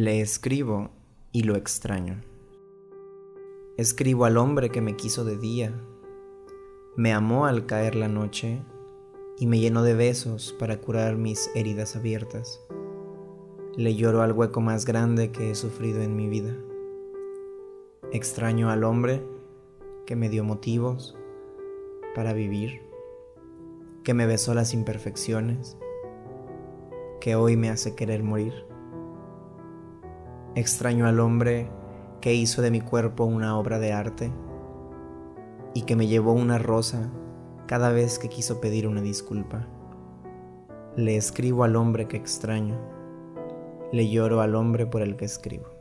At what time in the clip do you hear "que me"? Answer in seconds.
4.70-4.94, 20.06-20.28, 24.04-24.26, 35.82-36.08